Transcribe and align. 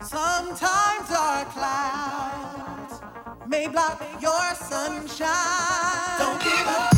Sometimes 0.00 1.10
our 1.10 1.44
clouds 1.46 3.00
may 3.48 3.66
block 3.66 4.02
your 4.20 4.54
sunshine. 4.54 5.28
Don't 6.18 6.42
give 6.42 6.66
up. 6.66 6.97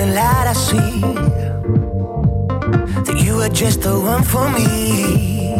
morning 0.00 0.14
light, 0.14 0.46
I 0.46 0.52
see 0.52 1.00
that 3.04 3.22
you 3.22 3.40
are 3.40 3.48
just 3.48 3.82
the 3.82 3.98
one 3.98 4.22
for 4.22 4.48
me. 4.50 5.52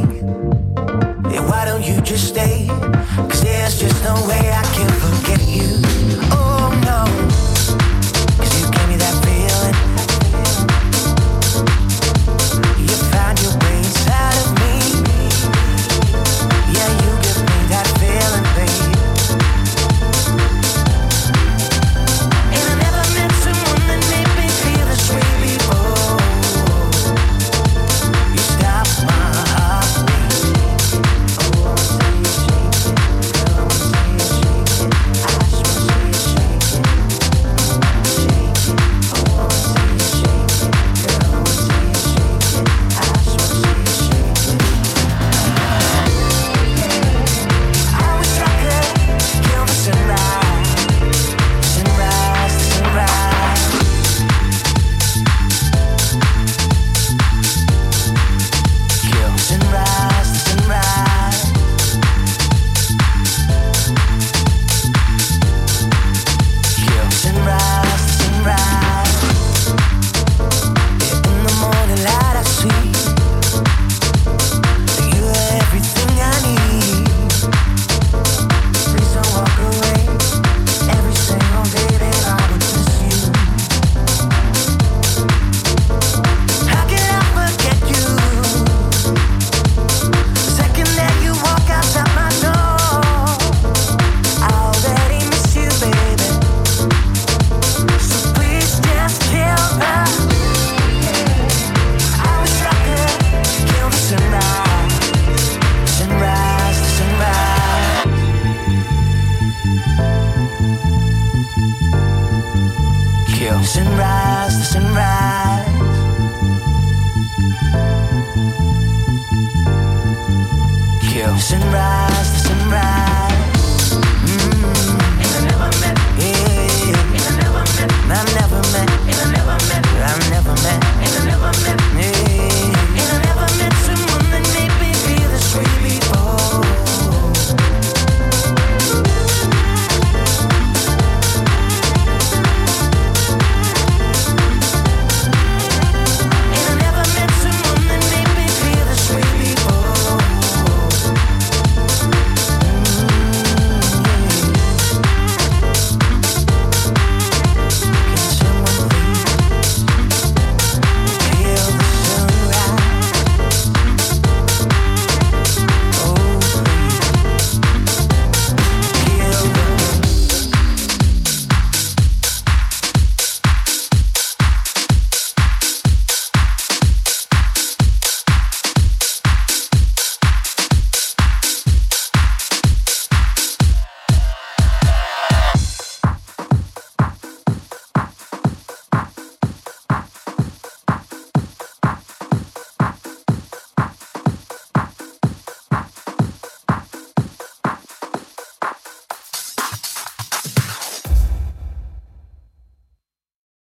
And 1.34 1.48
why 1.48 1.64
don't 1.64 1.82
you 1.82 2.00
just 2.00 2.28
stay? 2.28 2.66
Cause 2.68 3.42
there's 3.42 3.80
just 3.80 4.02
no 4.04 4.14
way 4.28 4.50
I 4.50 4.62
can 4.74 4.90
forget 5.00 5.46
you. 5.48 5.89